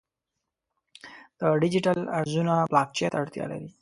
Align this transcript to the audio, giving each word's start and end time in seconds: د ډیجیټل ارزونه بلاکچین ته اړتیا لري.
د 1.39 1.41
ډیجیټل 1.61 1.99
ارزونه 2.19 2.53
بلاکچین 2.71 3.09
ته 3.11 3.17
اړتیا 3.21 3.45
لري. 3.51 3.67